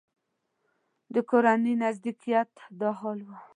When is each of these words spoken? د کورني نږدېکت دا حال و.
د 1.13 1.15
کورني 1.29 1.73
نږدېکت 1.83 2.53
دا 2.79 2.89
حال 2.99 3.19
و. 3.25 3.29